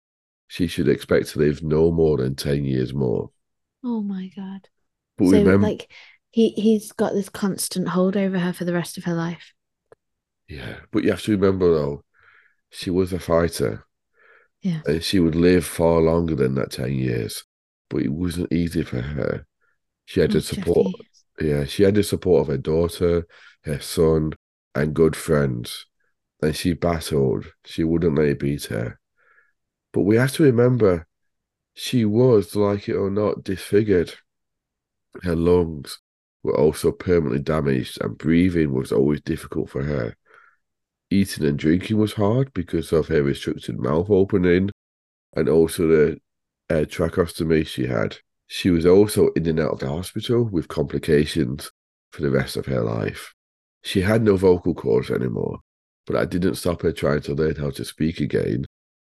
[0.46, 3.30] she should expect to live no more than 10 years more.
[3.84, 4.68] Oh my God.
[5.22, 5.90] So like
[6.30, 9.52] he he's got this constant hold over her for the rest of her life.
[10.48, 12.04] yeah, but you have to remember though,
[12.70, 13.86] she was a fighter
[14.62, 14.82] Yeah.
[14.86, 17.44] and she would live far longer than that 10 years.
[17.90, 19.46] But it wasn't easy for her.
[20.06, 20.94] She had Oh, to support,
[21.40, 23.26] yeah, she had the support of her daughter,
[23.64, 24.34] her son,
[24.74, 25.86] and good friends.
[26.42, 27.46] And she battled.
[27.64, 29.00] She wouldn't let it beat her.
[29.92, 31.06] But we have to remember,
[31.74, 34.14] she was, like it or not, disfigured.
[35.22, 35.98] Her lungs
[36.42, 40.16] were also permanently damaged, and breathing was always difficult for her.
[41.10, 44.70] Eating and drinking was hard because of her restricted mouth opening
[45.34, 46.20] and also the
[46.70, 48.16] uh, tracheostomy she had.
[48.46, 51.70] She was also in and out of the hospital with complications
[52.10, 53.34] for the rest of her life.
[53.82, 55.58] She had no vocal cords anymore,
[56.06, 58.66] but that didn't stop her trying to learn how to speak again.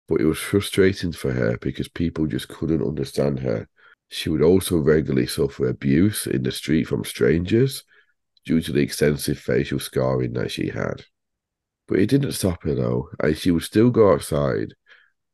[0.08, 3.68] But it was frustrating for her because people just couldn't understand her.
[4.08, 7.84] She would also regularly suffer abuse in the street from strangers
[8.44, 11.04] due to the extensive facial scarring that she had.
[11.88, 14.74] But it didn't stop her though, and she would still go outside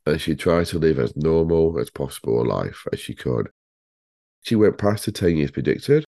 [0.06, 3.50] and she tried to live as normal as possible a life as she could.
[4.42, 6.04] She went past the 10 years predicted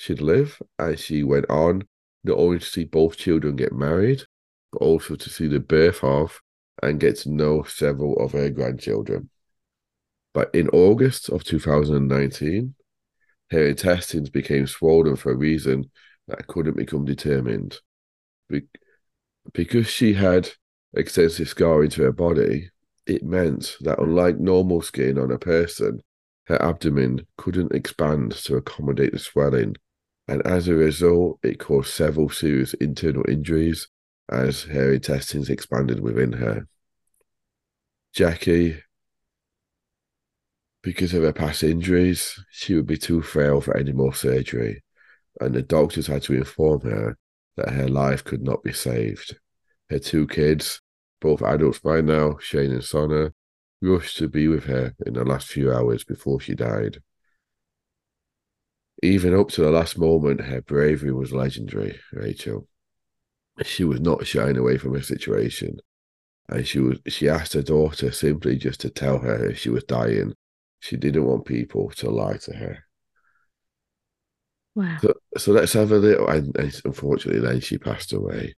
[0.00, 1.82] she'd live, and she went on
[2.24, 4.22] not only to see both children get married,
[4.72, 6.40] but also to see the birth of
[6.82, 9.28] and get to know several of her grandchildren.
[10.32, 12.74] But in August of 2019,
[13.50, 15.90] her intestines became swollen for a reason
[16.28, 17.80] that couldn't become determined.
[18.48, 18.68] Be-
[19.52, 20.50] because she had
[20.94, 22.70] extensive scarring to her body,
[23.06, 26.00] it meant that unlike normal skin on a person,
[26.44, 29.76] her abdomen couldn't expand to accommodate the swelling.
[30.28, 33.88] And as a result, it caused several serious internal injuries
[34.28, 36.68] as her intestines expanded within her.
[38.12, 38.80] Jackie,
[40.82, 44.82] because of her past injuries, she would be too frail for any more surgery,
[45.40, 47.16] and the doctors had to inform her
[47.56, 49.38] that her life could not be saved.
[49.90, 50.80] Her two kids,
[51.20, 53.32] both adults by now, Shane and Sonna,
[53.82, 57.02] rushed to be with her in the last few hours before she died.
[59.02, 62.68] Even up to the last moment, her bravery was legendary, Rachel.
[63.62, 65.80] She was not shying away from her situation.
[66.48, 69.84] and she was she asked her daughter simply just to tell her if she was
[69.84, 70.34] dying.
[70.80, 72.84] She didn't want people to lie to her.
[74.74, 74.98] Wow.
[75.00, 76.28] So, so let's have a little.
[76.28, 78.54] And, unfortunately, then she passed away.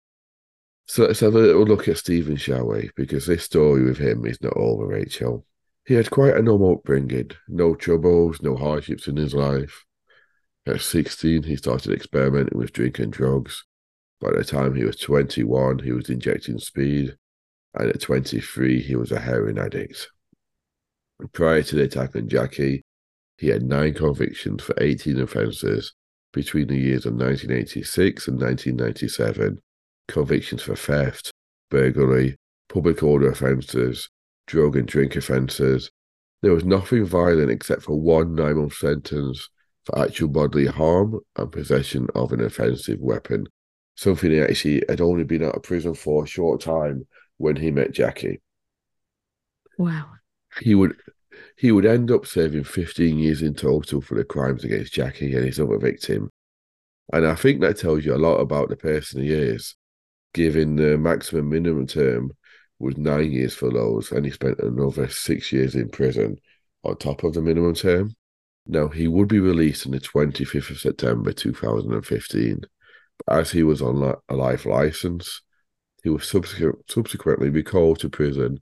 [0.86, 2.90] So let's have a little look at Stephen, shall we?
[2.96, 5.46] Because this story with him is not over, Rachel.
[5.84, 9.84] He had quite a normal upbringing, no troubles, no hardships in his life.
[10.66, 13.64] At 16, he started experimenting with drink and drugs.
[14.20, 17.16] By the time he was 21, he was injecting speed,
[17.74, 20.08] and at 23, he was a heroin addict.
[21.32, 22.84] Prior to the attack on Jackie,
[23.38, 25.94] he had nine convictions for 18 offences
[26.32, 29.58] between the years of 1986 and 1997.
[30.08, 31.30] Convictions for theft,
[31.70, 32.36] burglary,
[32.68, 34.08] public order offences,
[34.46, 35.90] drug and drink offences.
[36.42, 39.48] There was nothing violent except for one nine month sentence
[39.84, 43.46] for actual bodily harm and possession of an offensive weapon,
[43.96, 47.06] something he actually had only been out of prison for a short time
[47.38, 48.40] when he met Jackie.
[49.78, 50.06] Wow.
[50.60, 50.96] He would
[51.56, 55.44] he would end up serving 15 years in total for the crimes against Jackie and
[55.44, 56.30] his other victim.
[57.12, 59.76] And I think that tells you a lot about the person he is,
[60.34, 62.32] given the maximum minimum term
[62.78, 66.36] was nine years for those, and he spent another six years in prison
[66.84, 68.14] on top of the minimum term.
[68.66, 72.60] Now, he would be released on the 25th of September 2015,
[73.24, 75.42] but as he was on a life license,
[76.02, 78.60] he was subsequent, subsequently recalled to prison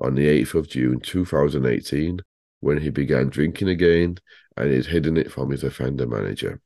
[0.00, 2.20] on the 8th of June 2018
[2.60, 4.16] when he began drinking again
[4.56, 6.60] and he'd hidden it from his offender manager.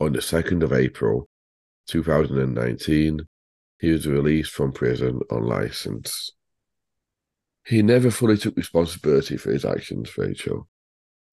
[0.00, 1.28] On the 2nd of April
[1.88, 3.20] 2019,
[3.80, 6.32] he was released from prison on license.
[7.66, 10.68] He never fully took responsibility for his actions, Rachel.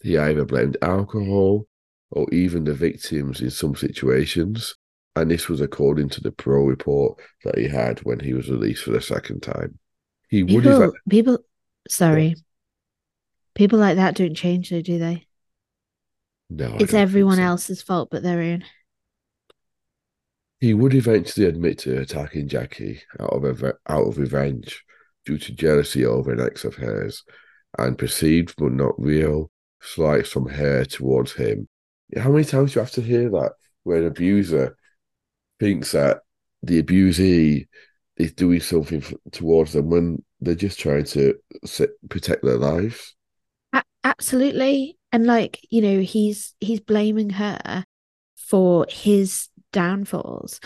[0.01, 1.67] He either blamed alcohol
[2.11, 4.75] or even the victims in some situations,
[5.15, 8.83] and this was according to the parole report that he had when he was released
[8.83, 9.79] for the second time.
[10.35, 11.37] He would People, have people,
[11.87, 12.35] sorry.
[13.53, 15.27] People like that don't change, though, do they?
[16.49, 17.43] no, It's everyone so.
[17.43, 18.65] else's fault but their own.
[20.59, 24.83] He would eventually admit to attacking Jackie out of out of revenge
[25.25, 27.23] due to jealousy over an ex of hers
[27.77, 31.67] and perceived but not real slights from her towards him.
[32.17, 34.77] How many times do you have to hear that where an abuser
[35.59, 36.21] thinks that
[36.63, 37.67] the abusee
[38.17, 43.15] is doing something f- towards them when they're just trying to se- protect their lives?
[43.73, 44.97] A- absolutely.
[45.11, 47.85] And like, you know, he's he's blaming her
[48.35, 50.59] for his downfalls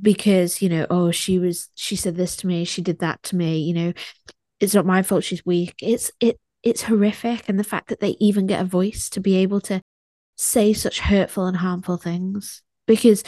[0.00, 3.36] because, you know, oh, she was she said this to me, she did that to
[3.36, 3.92] me, you know,
[4.60, 5.74] it's not my fault she's weak.
[5.80, 9.36] It's it it's horrific and the fact that they even get a voice to be
[9.36, 9.80] able to
[10.36, 13.22] say such hurtful and harmful things because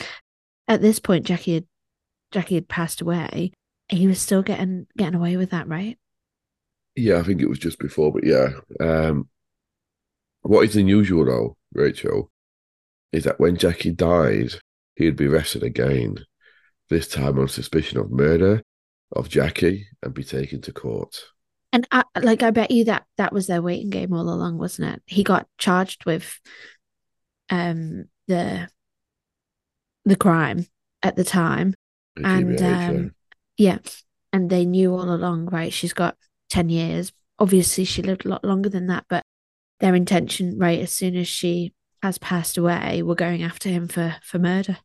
[0.66, 1.66] at this point Jackie had
[2.33, 3.53] Jackie had passed away.
[3.88, 5.99] He was still getting getting away with that, right?
[6.94, 8.49] Yeah, I think it was just before, but yeah.
[8.81, 9.29] Um,
[10.42, 12.31] what is unusual though, Rachel,
[13.12, 14.55] is that when Jackie died,
[14.96, 16.16] he'd be arrested again,
[16.88, 18.62] this time on suspicion of murder
[19.12, 21.22] of Jackie and be taken to court.
[21.72, 24.94] And I, like I bet you that that was their waiting game all along, wasn't
[24.94, 25.03] it?
[25.07, 26.40] He got charged with
[27.51, 28.68] um the
[30.05, 30.66] the crime
[31.03, 31.75] at the time,
[32.16, 33.14] and um
[33.57, 33.79] yeah,
[34.33, 35.73] and they knew all along, right?
[35.73, 36.16] She's got
[36.51, 37.12] ten years.
[37.38, 39.23] Obviously, she lived a lot longer than that, but
[39.81, 44.16] their intention, right, as soon as she has passed away, we're going after him for
[44.23, 44.79] for murder.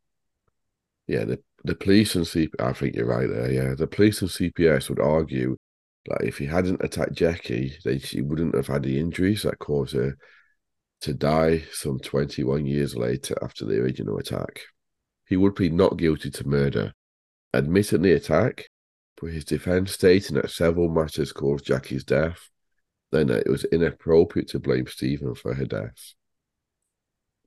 [1.08, 3.52] yeah, the, the police and CP, I think you're right there.
[3.52, 5.58] Yeah, the police and CPS would argue
[6.08, 9.94] that if he hadn't attacked Jackie, then she wouldn't have had the injuries that caused
[9.94, 10.18] her
[11.02, 14.62] to die some 21 years later after the original attack.
[15.28, 16.94] He would plead not guilty to murder,
[17.54, 18.68] admitting the attack,
[19.20, 22.50] but his defense stating that several matters caused Jackie's death,
[23.12, 26.14] then that it was inappropriate to blame Stephen for her death.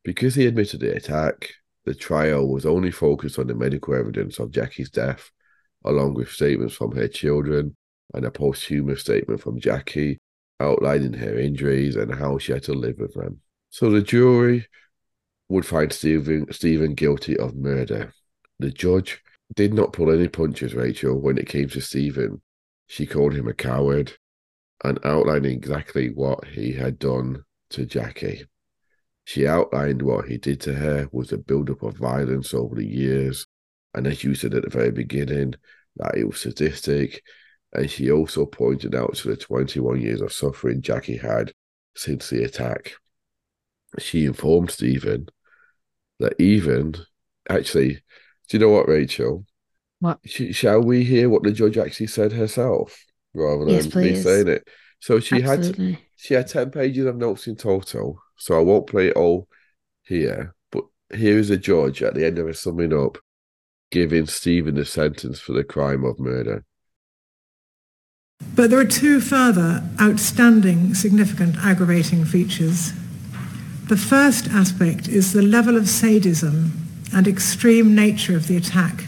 [0.03, 1.51] Because he admitted the attack,
[1.85, 5.31] the trial was only focused on the medical evidence of Jackie's death,
[5.85, 7.77] along with statements from her children
[8.13, 10.19] and a posthumous statement from Jackie
[10.61, 13.41] outlining her injuries and how she had to live with them.
[13.71, 14.67] So the jury
[15.49, 18.13] would find Stephen, Stephen guilty of murder.
[18.59, 19.21] The judge
[19.55, 22.41] did not pull any punches, Rachel, when it came to Stephen.
[22.87, 24.17] She called him a coward
[24.83, 28.47] and outlined exactly what he had done to Jackie.
[29.25, 33.47] She outlined what he did to her was a build-up of violence over the years,
[33.95, 35.55] and as you said at the very beginning,
[35.97, 37.23] that it was sadistic.
[37.73, 41.53] And she also pointed out to the 21 years of suffering Jackie had
[41.97, 42.93] since the attack.
[43.99, 45.29] She informed Stephen
[46.21, 46.95] that even
[47.49, 48.03] actually,
[48.49, 49.45] do you know what, Rachel?
[50.01, 50.19] What?
[50.25, 53.05] Sh- shall we hear what the judge actually said herself?
[53.35, 54.69] rather Yes, than me saying it.
[55.01, 55.77] So she had
[56.17, 58.19] she had ten pages of notes in total.
[58.37, 59.49] So I won't play it all
[60.03, 60.85] here, but
[61.15, 63.19] here is a judge at the end of a summing up,
[63.91, 66.65] giving Stephen a sentence for the crime of murder.
[68.55, 72.93] But there are two further outstanding, significant aggravating features.
[73.89, 79.05] The first aspect is the level of sadism and extreme nature of the attack,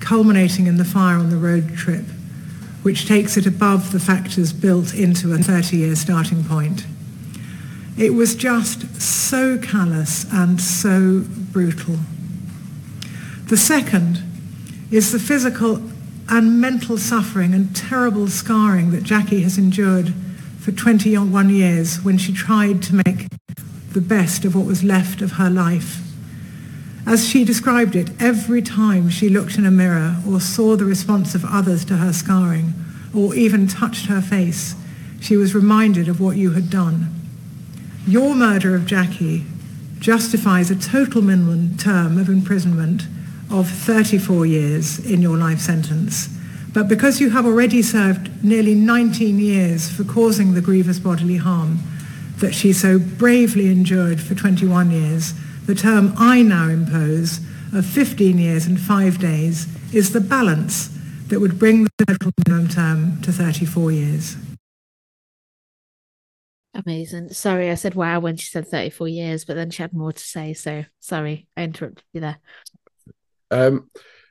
[0.00, 2.04] culminating in the fire on the road trip,
[2.82, 6.86] which takes it above the factors built into a 30-year starting point.
[7.96, 11.96] It was just so callous and so brutal.
[13.46, 14.22] The second
[14.90, 15.82] is the physical
[16.28, 20.12] and mental suffering and terrible scarring that Jackie has endured
[20.60, 23.26] for 21 years when she tried to make
[23.92, 26.07] the best of what was left of her life.
[27.08, 31.34] As she described it, every time she looked in a mirror or saw the response
[31.34, 32.74] of others to her scarring
[33.14, 34.74] or even touched her face,
[35.18, 37.08] she was reminded of what you had done.
[38.06, 39.46] Your murder of Jackie
[39.98, 43.04] justifies a total minimum term of imprisonment
[43.50, 46.28] of 34 years in your life sentence.
[46.74, 51.78] But because you have already served nearly 19 years for causing the grievous bodily harm
[52.36, 55.32] that she so bravely endured for 21 years,
[55.68, 57.40] the term I now impose
[57.74, 60.88] of 15 years and five days is the balance
[61.26, 64.36] that would bring the total minimum term to 34 years.
[66.72, 67.34] Amazing.
[67.34, 70.24] Sorry, I said wow when she said 34 years, but then she had more to
[70.24, 70.54] say.
[70.54, 72.38] So sorry, I interrupted you there.
[73.50, 73.90] Um,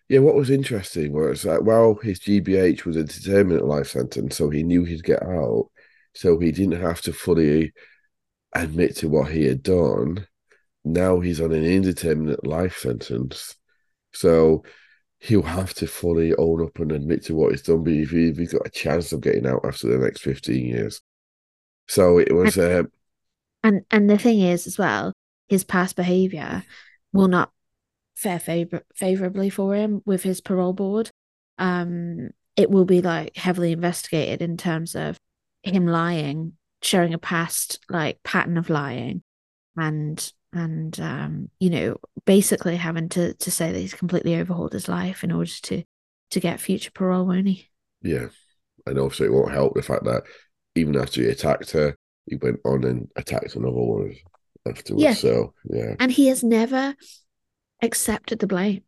[0.09, 4.49] yeah, what was interesting was that while his GBH was a determinate life sentence, so
[4.49, 5.69] he knew he'd get out,
[6.15, 7.73] so he didn't have to fully
[8.55, 10.25] admit to what he had done.
[10.93, 13.55] Now he's on an indeterminate life sentence,
[14.13, 14.63] so
[15.19, 17.83] he'll have to fully own up and admit to what he's done.
[17.83, 20.65] But if, he, if he's got a chance of getting out after the next fifteen
[20.65, 21.01] years,
[21.87, 22.57] so it was.
[22.57, 22.91] Um,
[23.63, 25.13] And and the thing is as well,
[25.49, 26.63] his past behavior
[27.11, 27.51] will not
[28.15, 31.09] fare favor- favorably for him with his parole board.
[31.57, 35.17] Um, it will be like heavily investigated in terms of
[35.63, 39.23] him lying, showing a past like pattern of lying,
[39.75, 44.87] and and um, you know, basically having to to say that he's completely overhauled his
[44.89, 45.83] life in order to
[46.31, 47.69] to get future parole, won't he?
[48.01, 48.27] yeah,
[48.85, 50.23] and also it won't help the fact that
[50.75, 51.95] even after he attacked her,
[52.25, 54.15] he went on and attacked another woman
[54.67, 55.03] afterwards.
[55.03, 55.13] Yeah.
[55.13, 56.95] So yeah, And he has never
[57.81, 58.83] accepted the blame.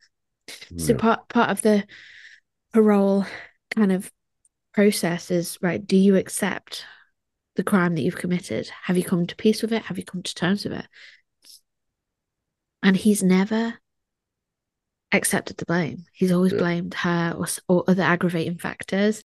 [0.77, 1.85] So part part of the
[2.73, 3.25] parole
[3.75, 4.11] kind of
[4.73, 6.85] process is right, do you accept
[7.55, 8.69] the crime that you've committed?
[8.83, 9.83] Have you come to peace with it?
[9.83, 10.87] Have you come to terms with it?
[12.81, 13.79] And he's never
[15.11, 16.05] accepted the blame.
[16.13, 16.59] He's always Yeah.
[16.59, 19.23] blamed her or, or other aggravating factors.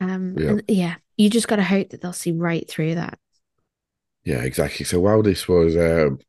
[0.00, 0.48] Um, Yeah.
[0.48, 3.18] and yeah, you just got to hope that they'll see right through that.
[4.24, 4.84] Yeah, exactly.
[4.84, 6.20] So while this was um,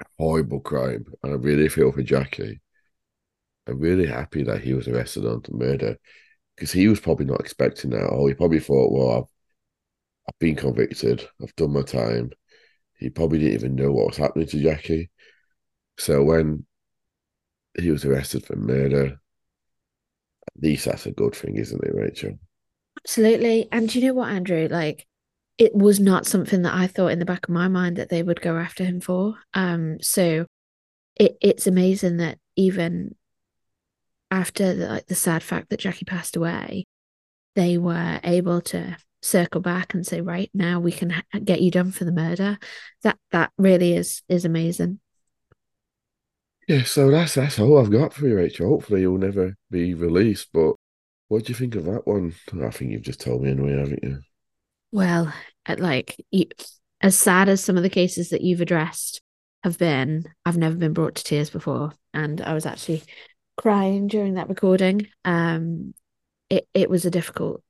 [0.00, 2.60] a horrible crime, and I really feel for Jackie,
[3.66, 5.96] I'm really happy that he was arrested on the murder
[6.56, 8.06] because he was probably not expecting that.
[8.06, 9.30] Or he probably thought, well, I've,
[10.28, 12.30] I've been convicted, I've done my time.
[12.98, 15.10] He probably didn't even know what was happening to Jackie.
[15.98, 16.66] So when
[17.78, 19.18] he was arrested for murder,
[20.56, 22.38] at least that's a good thing, isn't it, Rachel?
[22.98, 23.68] Absolutely.
[23.72, 24.68] And do you know what, Andrew?
[24.70, 25.06] Like,
[25.58, 28.22] it was not something that I thought in the back of my mind that they
[28.22, 29.36] would go after him for.
[29.54, 30.46] Um, so
[31.16, 33.14] it it's amazing that even
[34.30, 36.84] after the, like the sad fact that Jackie passed away,
[37.54, 41.70] they were able to circle back and say, right now we can ha- get you
[41.70, 42.58] done for the murder.
[43.02, 45.00] That that really is is amazing.
[46.66, 48.68] Yeah, so that's that's all I've got for you, Rachel.
[48.68, 50.48] Hopefully, you'll never be released.
[50.52, 50.74] But
[51.28, 52.34] what do you think of that one?
[52.62, 54.20] I think you've just told me anyway, haven't you?
[54.90, 55.32] Well,
[55.78, 56.46] like you,
[57.00, 59.20] as sad as some of the cases that you've addressed
[59.62, 63.02] have been, I've never been brought to tears before, and I was actually
[63.56, 65.06] crying during that recording.
[65.24, 65.94] Um,
[66.50, 67.62] it it was a difficult,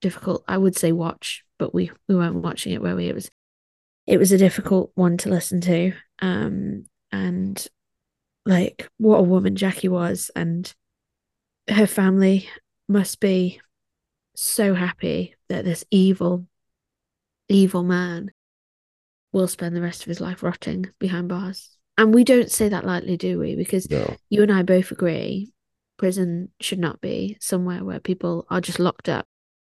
[0.00, 3.30] difficult, I would say watch, but we we weren't watching it where we it was,
[4.06, 5.92] it was a difficult one to listen to.
[6.20, 7.64] Um, and
[8.46, 10.72] like what a woman Jackie was, and
[11.68, 12.48] her family
[12.88, 13.60] must be
[14.36, 16.46] so happy that this evil,
[17.48, 18.30] evil man
[19.32, 21.76] will spend the rest of his life rotting behind bars.
[21.96, 23.56] And we don't say that lightly, do we?
[23.56, 24.16] Because No.
[24.28, 25.52] you and I both agree
[25.96, 29.26] prison should not be somewhere where people are just locked up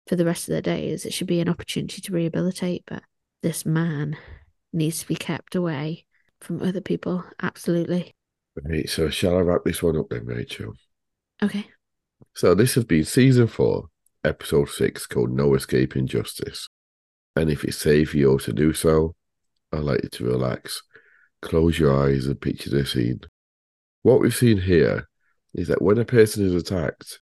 [0.07, 1.05] for the rest of their days.
[1.05, 2.83] It should be an opportunity to rehabilitate.
[2.87, 3.03] But
[3.43, 4.17] this man
[4.73, 6.05] needs to be kept away
[6.41, 7.23] from other people.
[7.41, 8.15] Absolutely.
[8.63, 10.73] Right, so shall I wrap this one up then, Rachel?
[11.43, 11.67] Okay.
[12.33, 13.87] So this has been season four,
[14.23, 16.69] episode six called No Escaping Justice.
[17.35, 19.13] And if it's safe for you to do so,
[19.73, 20.81] I'd like you to relax,
[21.41, 23.19] close your eyes, and picture the scene.
[24.03, 25.09] What we've seen here
[25.53, 27.19] is that when a person is attacked,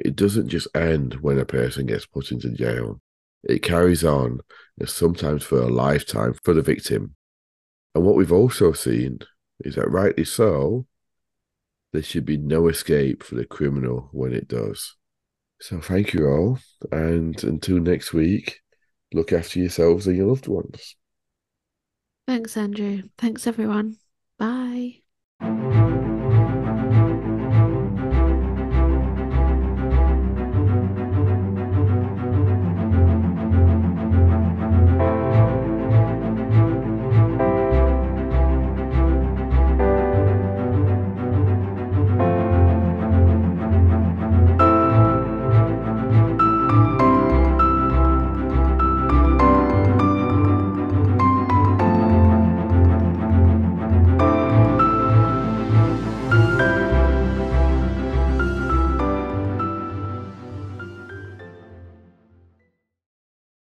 [0.00, 3.00] it doesn't just end when a person gets put into jail.
[3.44, 4.40] It carries on,
[4.78, 7.14] and sometimes for a lifetime for the victim.
[7.94, 9.20] And what we've also seen
[9.64, 10.86] is that, rightly so,
[11.92, 14.96] there should be no escape for the criminal when it does.
[15.60, 16.58] So, thank you all,
[16.90, 18.60] and until next week,
[19.12, 20.96] look after yourselves and your loved ones.
[22.26, 23.02] Thanks, Andrew.
[23.18, 23.96] Thanks, everyone.
[24.38, 25.02] Bye.